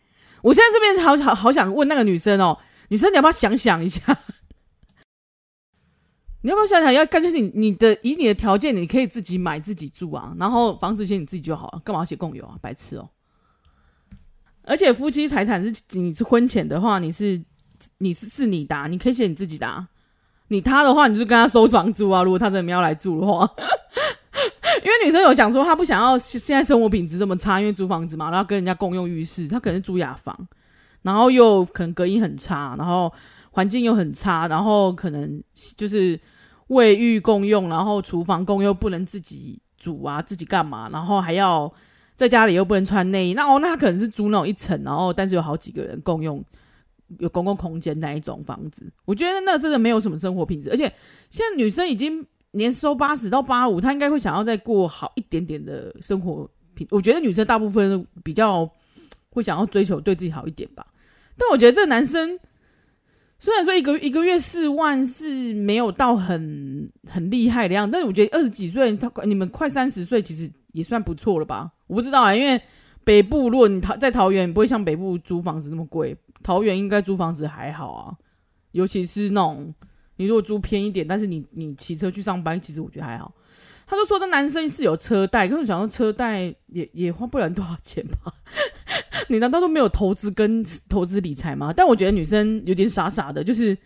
[0.42, 4.02] 我现在这边好好好想问那个女生哦，女生你要不要想想一下？
[6.42, 12.56] 你要不要想想要干脆你你的以你的条件，你可以自己买自己住啊，然后房子写你自己就好了，干嘛要写共有啊？
[12.60, 13.08] 白痴哦。
[14.68, 17.42] 而且夫妻财产是你是婚前的话，你是
[17.98, 19.86] 你是是你的，你可以写你自己的。
[20.48, 22.22] 你他的话，你就跟他收房租啊。
[22.22, 23.50] 如果他真的要来住的话，
[24.84, 30.36] 因为女生有讲说她不想要现在生活品质这么差，因为租房子嘛，然后跟人家共用浴室，她可能是租雅房，
[31.00, 33.10] 然后又可能隔音很差，然后
[33.50, 35.42] 环境又很差，然后可能
[35.78, 36.20] 就是
[36.66, 41.72] 卫浴共用，然后厨房共用不能自己煮啊，自己干嘛，然后还要。
[42.18, 46.44] 在家里又不能穿内衣，那哦，那他可能是租那种一层，然后但是有好几个人共用，
[47.20, 48.82] 有公共空间那一种房子。
[49.04, 50.92] 我觉得那真的没有什么生活品质，而且
[51.30, 56.84] 现在女生已经年收八十到八五，她应该会想要再过好一点点的生活品。
[56.90, 58.68] 我觉得女生大部分比较
[59.30, 60.84] 会想要追求对自己好一点吧。
[61.36, 62.36] 但我觉得这男生
[63.38, 71.70] 虽然说一个一个月四万是没有到很很厉害的样子，但是我觉得二十几岁，他你们快三十岁，其实也算不错了吧。
[71.88, 72.60] 我不知道啊，因为
[73.02, 76.16] 北部，如果你桃在桃园，不会像北部租房子那么贵。
[76.42, 78.14] 桃园应该租房子还好啊，
[78.70, 79.74] 尤其是那种
[80.16, 83.34] 你如果租偏一点，但是你你骑车去上班，其实我觉得还好。
[83.86, 88.32] 他就说，这男生是有车贷，可是我想说车贷也也花不了多少钱吧？
[89.28, 91.72] 你难道都没有投资跟投资理财吗？
[91.74, 93.76] 但我觉得女生有点傻傻的，就是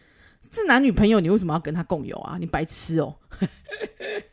[0.51, 2.37] 这男女朋友，你为什么要跟他共有啊？
[2.41, 3.15] 你白痴哦！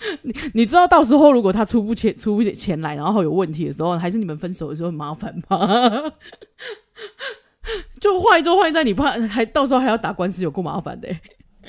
[0.22, 6.12] 你你知道到时候如果他出不钱出不钱来，然后有问题的时候，还是你们分手的时候很麻烦吗？
[8.00, 11.08] 就坏就坏在你怕，还到时候还要打官司，有够麻烦的。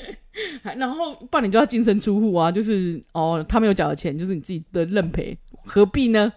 [0.76, 6.32] 然后不然你就要净身出户啊，就是哦，他没有缴的钱就是你自己的认赔，何必呢？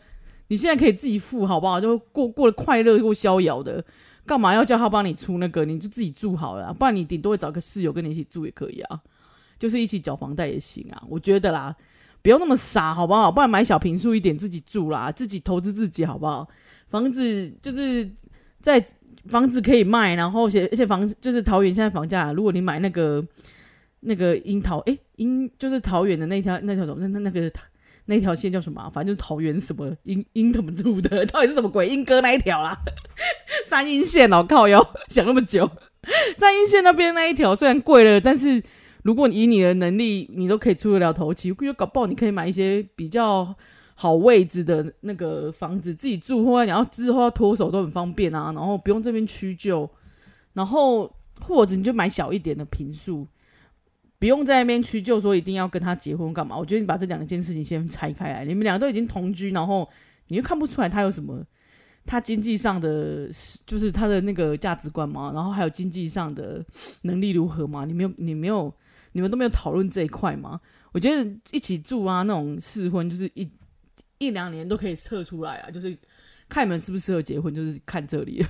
[0.47, 1.79] 你现在可以自己付好不好？
[1.79, 3.83] 就过过得快乐过逍遥的，
[4.25, 5.63] 干嘛要叫他帮你出那个？
[5.63, 8.99] 你就自己住好了，不然你顶多会找个室友跟你一起住也可以啊。
[9.57, 11.75] 就是一起缴房贷也行啊，我觉得啦，
[12.21, 13.31] 不要那么傻，好不好？
[13.31, 16.47] 不然买小坪数一点自己住啦，自己投资自己，好不好？
[16.87, 18.09] 房子就是
[18.61, 18.83] 在
[19.29, 23.25] 房子可以卖，然后而且而且房就是桃园现在房价，如果你买那个
[24.01, 27.51] 那个樱桃，诶，樱就是桃园的那条那条那那那个
[28.05, 28.89] 那条线叫什么？
[28.93, 31.25] 反正就是桃园什么樱樱怎么住的？
[31.27, 31.87] 到底是什么鬼？
[31.87, 32.77] 莺歌那一条啦，
[33.65, 35.69] 三阴线哦，靠腰想那么久，
[36.37, 38.61] 三阴线那边那一条虽然贵了，但是。
[39.05, 43.55] 如果以你的能力，你都可以出得了头期，我觉搞不好你可以买一些比较
[43.93, 49.87] 好位置的那个房子自己住，或者你要之后要脱手都很方便啊，然后不用这边屈就，
[50.53, 53.27] 然后或者你就买小一点的平数，
[54.17, 56.57] 不用在那边屈就说一定要跟他结婚干嘛？
[56.57, 59.87] 我觉得你把这两件事情先拆开来，你们两个都已经同居，然后
[60.29, 61.45] 你又看不出来他有什么，
[62.07, 63.29] 他经济上的
[63.67, 65.31] 就是他的那个价值观吗？
[65.31, 66.65] 然后还有经济上的
[67.03, 67.85] 能力如何吗？
[67.85, 68.73] 你没有，你没有，
[69.15, 70.59] 你们都没有讨论这一块吗？
[70.91, 73.49] 我觉得一起住啊，那种试婚就是一
[74.17, 75.97] 一两年都可以测出来啊，就是
[76.49, 78.45] 看你们适不适合结婚，就是看这里。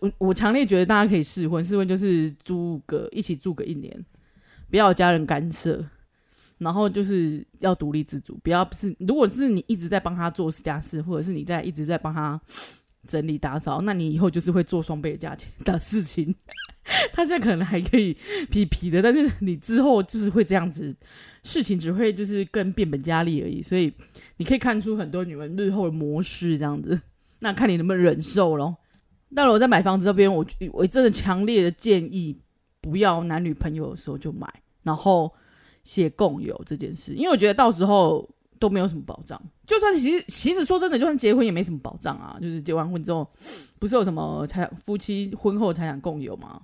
[0.00, 4.04] 我 我强烈觉得大家可以试婚，试婚就是租个一起住个一年，
[4.68, 5.82] 不要家人干涉，
[6.58, 12.38] 然后就是要独立自主，不要是如果是你一直在帮他做家事，或者是你在一直在帮他
[13.08, 16.32] 整理打扫，那你以后就是会做双倍的价钱的事情。
[17.12, 18.16] 他现在可能还可以
[18.50, 20.94] 皮皮的，但是你之后就是会这样子，
[21.42, 23.60] 事情只会就是更变本加厉而已。
[23.60, 23.92] 所以
[24.36, 27.00] 你可以看出很多女人日后的模式这样子，
[27.40, 28.76] 那看你能不能忍受咯。
[29.34, 32.38] 到了我在买房子这边，我我真的强烈的建议
[32.80, 34.48] 不要男女朋友的时候就买，
[34.82, 35.30] 然后
[35.84, 38.26] 写共有这件事，因为我觉得到时候
[38.58, 39.40] 都没有什么保障。
[39.66, 42.36] 就算其实其实说真的，就算结婚也没什么保障啊。
[42.40, 43.28] 就是结完婚之后，
[43.78, 46.60] 不是有什么财夫妻婚后财产共有吗？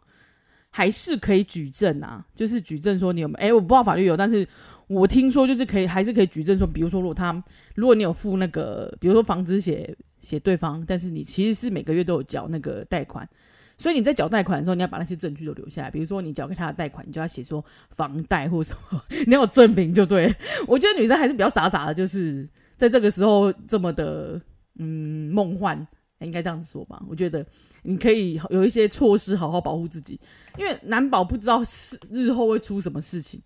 [0.70, 3.38] 还是可以举证啊，就是举证说你有没有？
[3.38, 4.46] 哎，我不知道法律有，但是
[4.88, 9.96] 我听说就是可以，还是可以举证说，比如说如果他如果你有付那个，比如说房子写。
[10.20, 13.28] 写对方，但是你其实是每个月都有缴那个贷款，
[13.76, 15.90] 所以你在缴贷款的时候，你要把那些证据都留下来。
[15.90, 20.34] 比如说你缴给他的贷款，你就要写说房贷或什么， 你要有证明就对。
[20.66, 24.40] 我觉得女生还是比较傻傻的，就是在这个时候这么的
[24.78, 25.86] 嗯梦幻，
[26.20, 27.02] 应该这样子说吧。
[27.08, 27.44] 我觉得
[27.82, 30.20] 你可以有一些措施好好保护自己，
[30.56, 33.42] 因为难保不知道是日后会出什么事情，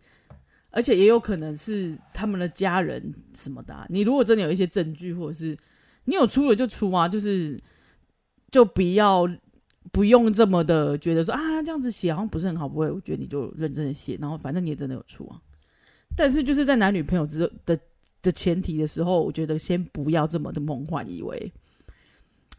[0.71, 3.87] 而且也有可能是他们的家人什么的。
[3.89, 5.57] 你如果真的有一些证据或者是。
[6.05, 7.61] 你有出了就出啊，就是
[8.51, 9.29] 就不要
[9.91, 15.41] 不用这么的觉得说啊，这样子写好像不是很好，不会，我觉得你就认真的写，然后反正你也真的有出啊。
[16.17, 17.79] 但是就是在男女朋友之的
[18.23, 21.53] 的前提的时候，我觉得先不要这么的梦幻，以为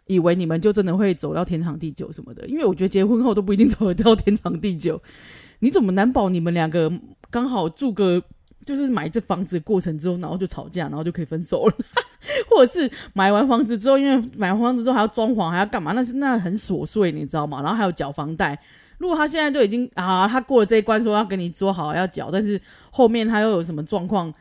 [0.07, 5.01] 以为你们就真的会走到天长地久什么的，因为我觉得结婚后都不一定走得到天长地久。
[5.59, 6.91] 你怎么难保你们两个
[7.29, 8.23] 刚好住个？
[8.75, 11.73] 就是买这房子的过程之后，然后就吵架，然后就可以分手了，
[12.49, 15.93] 或者是买完房子之后，因为买完房子之后还要装潢，还要干嘛？
[15.93, 17.61] 那是那很琐碎，你知道吗？
[17.61, 18.59] 然后还有缴房贷。
[18.99, 24.31] 如果他现在都已经啊，他过了这一关，说要跟你说好要缴，但是后面他又有什么状况？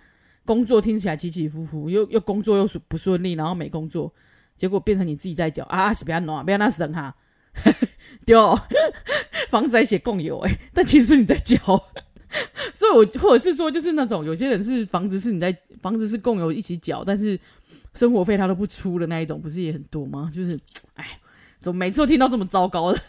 [0.44, 4.10] 工作听起来起起伏伏，又又工作又不顺利，然后没工作，
[4.56, 7.14] 结果变成你自己在缴啊，是不要弄，不要那省哈，
[8.24, 8.34] 对，
[9.50, 11.56] 房子还写共有哎、但其实你在缴。
[12.72, 17.38] 所以，我或者是说，就是那种有些人是房子是你在房子是共有一起缴，但是
[17.94, 20.30] 生活费他都不出的那一种，不是也很多吗？
[20.32, 20.58] 就是，
[20.94, 21.18] 哎，
[21.58, 23.00] 怎么每次都听到这么糟糕的？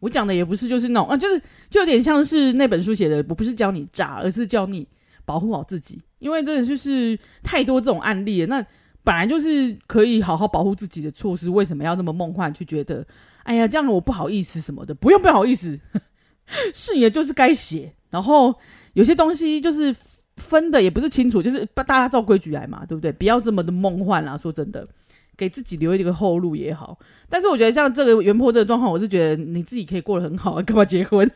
[0.00, 4.86] 我讲的也不是就是那种啊，就是就有点像是那本书写的，我不是教你诈，而是教你
[5.24, 8.46] 保护好自己，因为真的就是太多这种案例了。
[8.48, 8.66] 那
[9.04, 13.06] 本来就是可以好好保护自己的措施，为什么要那么梦幻去觉得？
[13.44, 15.78] 哎呀，这样我不好意思什么的，不用不好意思，
[16.74, 17.92] 是也就是该写。
[18.12, 18.54] 然后
[18.92, 19.94] 有些东西就是
[20.36, 23.10] 分的也不是清楚，就是大家照规矩来嘛，对不对？
[23.10, 24.36] 不要这么的梦幻啦。
[24.36, 24.86] 说真的，
[25.34, 26.98] 给自己留一个后路也好。
[27.30, 31.30] 但是我觉得像这个原破这个状况，我是觉得你自己可以过得很好啊，干嘛结婚？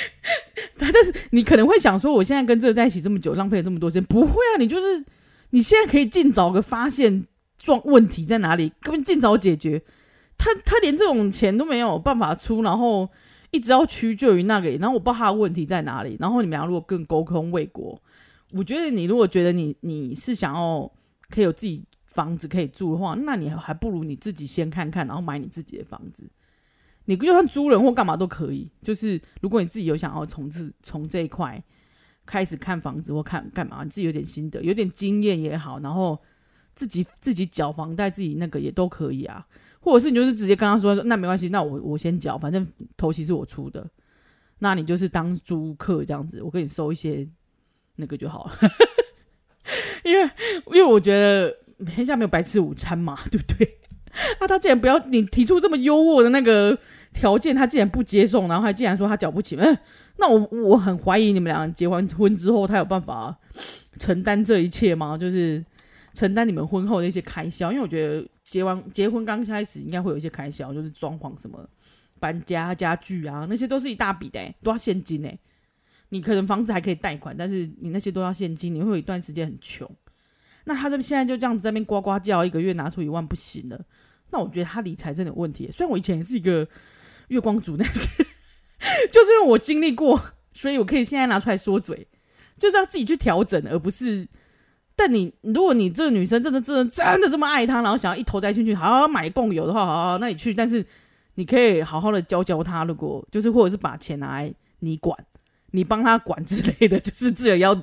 [0.76, 5.02] 但是你可能会想说，我现在跟这个在一起这么久，浪费了这么多时间，不会啊，你就是
[5.50, 7.24] 你现在可以尽早的发现
[7.58, 9.82] 状问题在哪里，根本尽早解决。
[10.36, 13.08] 他他连这种钱都没有办法出，然后。
[13.56, 16.16] 一直要屈就于那个，然后我不知道他的问题在哪里。
[16.20, 18.00] 然后你们俩如果更沟通未果，
[18.52, 20.90] 我觉得你如果觉得你你是想要
[21.30, 26.28] 可以有自己房子可以住的话，那你还不如你自己先看看，然后买你自己的房子。
[27.06, 28.70] 你就算租人或干嘛都可以。
[28.82, 31.62] 就是如果你自己有想要从这从这一块
[32.26, 36.20] 开始看房子或看干嘛，你自己有点心得、有点经验也好，然后
[36.76, 39.44] 自己自己缴房贷，自己那个也都可以啊。
[39.80, 43.88] 或者是你就是直接跟他说，那没关系，那我我先缴，反正头期是我出的，
[44.58, 47.24] 那你就是当租客这样子，我给你收一些
[47.94, 48.52] 那个就好了。
[50.02, 50.30] 因为
[50.66, 51.56] 因为我觉得
[51.94, 53.78] 天下没有白吃午餐嘛， 对不对？
[54.40, 56.76] 啊，他既然不要你提出这么优渥的那个
[57.12, 59.78] 条件，他既然不接受，然后还竟然说他缴不起，嗯，
[60.18, 63.38] 那我我很怀疑你们俩结完婚之后，他有办法
[64.00, 65.16] 承担这一切吗？
[65.16, 65.64] 就是。
[66.16, 71.68] 承担你们婚后的一些开销，因为我觉得结完结婚刚开始应该会有一些开销，就是装潢什么、
[72.18, 75.38] 搬家、家具啊，那些都是一大笔的，都要现金诶。
[76.08, 79.86] 你可能房子还可以贷款，但是你那些都要现金，你会有一段时间很穷。
[80.64, 83.78] 那他这现在就这样子在那边呱呱叫，一个月拿出一万不行了。
[84.30, 85.70] 那我觉得他理财真的有问题。
[85.70, 86.66] 虽然我以前也是一个
[87.28, 88.08] 月光族，但是
[89.12, 90.18] 就是因为我经历过
[90.54, 92.08] 所以我可以现在拿出来说嘴，
[92.56, 94.26] 就是要自己去调整，而不是。
[94.96, 100.84] 但你如果你这个女生真的真的真的这么爱他，然后想要一头栽进去，好好买共有的话，好好那你去，但是
[101.34, 105.16] 你可以好好的教教他，如果就是或者是把钱拿来你管。
[105.72, 107.74] 你帮他管之类的， 就是自己要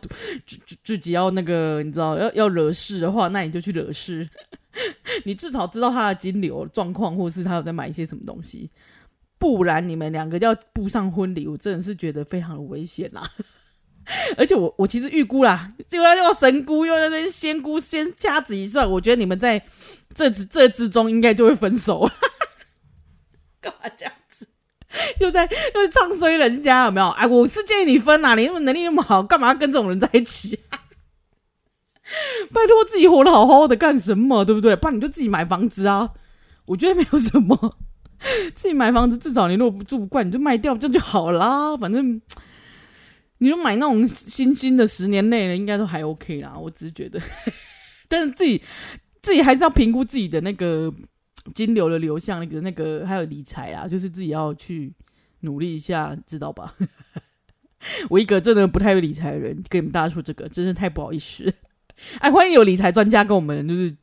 [0.84, 4.28] 自己要那个，你知道要要惹事的话，那你就去惹事。
[5.26, 8.72] 你至少知道他的金流状况，或者是他有在买一些什么东西，
[9.38, 13.30] 不然你们两个要步上婚礼，我真的是觉得非常的危险啦。
[14.38, 19.62] 而且我我其实预估啦，又要又要神估，又在那边仙估，先掐指一算，我觉得你们在
[20.14, 22.10] 这这之中应该就会分手。
[23.62, 24.47] 干嘛这样子？
[25.20, 27.08] 又在又在唱衰人家有没有？
[27.10, 28.36] 哎，我是建议你分啊！
[28.36, 30.84] 你那么能力那么好，干嘛要跟这种人在一起啊？
[32.54, 34.43] 拜托自己活得好好的干什么？
[34.43, 34.76] 对不对？
[34.76, 36.10] 不然你就自己买房子啊！
[36.66, 37.78] 我觉得没有什么，
[38.54, 41.76] 自己买房子至少你如果不住不惯，你就卖掉这样就好啦。
[41.78, 42.22] 反正
[43.43, 46.57] 你就买那种新新的十年内的，应该都还 OK 啦。
[46.57, 47.19] 我只是觉得，
[48.07, 48.61] 但是自己
[49.21, 50.91] 自己还是要评估自己的那个。
[51.53, 54.93] 金流的流向，那个那个还有理财啊，就是自己要去
[55.41, 56.73] 努力一下，知道吧？
[58.09, 61.53] 我一个真的不太会理财的人，跟你们大家说这个，真是太不好意思。
[62.19, 63.93] 哎，欢迎有理财专家跟我们，就是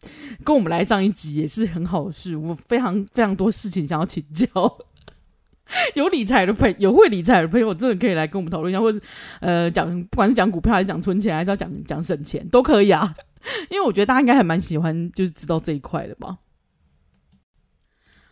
[0.45, 2.37] 跟我们来上一集，也是很好事。
[2.37, 4.47] 我非常非常多事情想要请教，
[5.95, 9.01] 有理财的朋友，有会理财的朋友，真的可以来跟我们讨论一下，或者
[9.41, 13.15] 呃讲，不管是讲股票还是讲存钱，还是要讲讲省钱，都可以啊。
[13.71, 16.37] 因为我觉得大家应该还蛮喜欢，就是知道这一块的吧。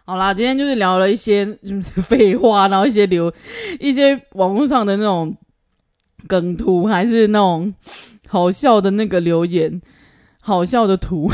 [0.05, 1.47] 好啦，今天就是聊了一些
[2.09, 3.32] 废话，然后一些流，
[3.78, 5.36] 一些网络上的那种
[6.26, 7.74] 梗图，还是那种
[8.26, 9.80] 好笑的那个留言，
[10.41, 11.30] 好笑的图。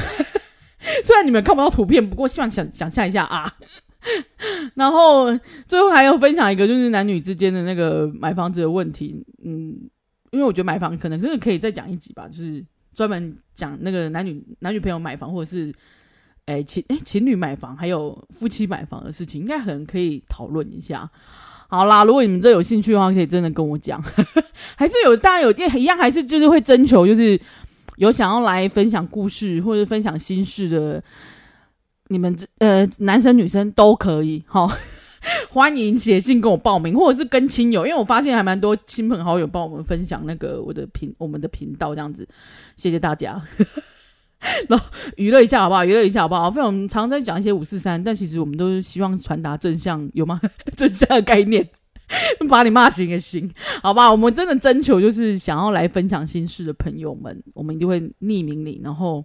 [1.02, 3.55] 虽然你们看不到图片，不过希望想想象一下啊。
[4.74, 5.26] 然后
[5.66, 9.24] 最后还要分享一个，就是男女之间的那个买房子的问题。
[9.44, 9.78] 嗯，
[10.30, 15.72] 因为我觉得买房可能真的可以再讲一集吧，就是专门讲那个男女男女朋友买房，或者是。
[16.46, 21.11] 哎，情哎，情侣买房还有夫妻买房的事情，应该很可以讨论一下。
[21.68, 23.98] 好啦，如果你们这有兴趣的话，可以真的跟我讲。
[24.76, 27.40] 还是有，大家有一样，还是就是会征求，就是
[27.96, 31.02] 有想要来分享故事或者分享心事的，
[32.09, 34.42] 你们这呃，男生女生都可以。
[34.46, 34.70] 好，
[35.50, 42.28] 欢迎写信跟我报名，或者是跟亲友，因为我发现还蛮多亲朋好友帮我们分享那个我的频我们的频道这样子，
[42.76, 43.42] 谢谢大家。
[44.68, 44.86] 然后
[45.16, 45.82] 娱乐一下好不好？
[45.86, 46.50] 娱乐一下好不好？
[46.50, 50.38] 非常常在讲一些五四三，但其实我们都是希望传达正向，有吗？
[50.76, 51.66] 正向的概念，
[52.50, 53.50] 把你骂醒也行，
[53.82, 54.11] 好吧？
[54.12, 59.24] 我们真的征求就是想要来分享心事的朋友们，我们一定会匿名你，然后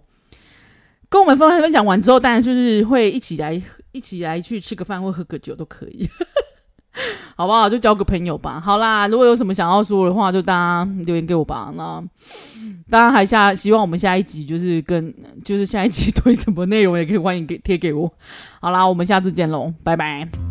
[1.10, 3.60] 跟我们分享分享完之后，当然就是会一起来
[3.92, 6.08] 一起来去吃个饭或喝个酒都可以。
[7.36, 7.68] 好不好？
[7.68, 8.60] 就交个朋友吧。
[8.60, 11.72] 好啦，如果有什么想要说的话，就大家留言给我吧。
[11.76, 12.02] 那
[12.90, 18.12] 当然还下希望我们下一集就是跟就是下一集推什么内容，也可以欢迎给贴给我。
[18.60, 20.49] 好啦，我们下次见喽，拜拜。